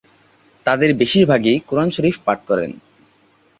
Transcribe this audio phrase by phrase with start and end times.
[0.65, 2.71] তাদের বেশিরভাগই কুরআন শরিফ পাঠ করেন।